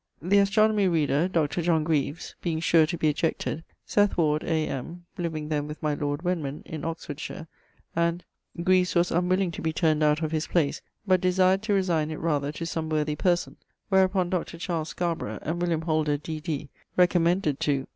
The 0.19 0.39
Astronomy 0.39 0.87
Reader 0.87 1.27
(Dr. 1.27 1.79
Greaves) 1.81 2.33
being 2.41 2.59
sure 2.59 2.87
to 2.87 2.97
be 2.97 3.07
ejected, 3.07 3.63
Seth 3.85 4.17
Ward, 4.17 4.43
A.M. 4.43 5.05
(living 5.19 5.49
then 5.49 5.67
with 5.67 5.83
my 5.83 5.93
lord 5.93 6.23
Wenman, 6.23 6.63
in 6.65 6.83
Oxfordshire, 6.83 7.45
and... 7.95 8.25
Greaves 8.63 8.95
was 8.95 9.11
unwilling 9.11 9.51
to 9.51 9.61
be 9.61 9.71
turned 9.71 10.01
out 10.01 10.23
of 10.23 10.31
his 10.31 10.47
place, 10.47 10.81
but 11.05 11.21
desired 11.21 11.61
to 11.61 11.73
resigne 11.75 12.09
it 12.11 12.19
rather 12.19 12.51
to 12.51 12.65
some 12.65 12.89
worthy 12.89 13.15
person, 13.15 13.57
wherupon 13.91 14.31
Dr. 14.31 14.57
Charles 14.57 14.89
Scarborough 14.89 15.37
and 15.43 15.61
William 15.61 15.81
Holder, 15.83 16.17
D.D. 16.17 16.69
recommended 16.97 17.59
to 17.59 17.85